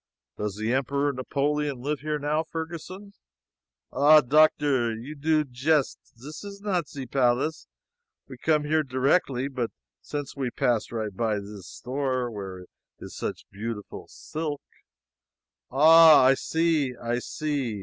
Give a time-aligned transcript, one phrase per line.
[0.35, 3.13] Does the Emperor Napoleon live here now, Ferguson?"
[3.91, 4.95] "Ah, Doctor!
[4.95, 7.67] You do jest; zis is not ze palace;
[8.27, 9.47] we come there directly.
[9.47, 9.69] But
[10.01, 12.65] since we pass right by zis store, where
[12.97, 14.63] is such beautiful silk"
[15.69, 16.23] "Ah!
[16.23, 17.79] I see, I see.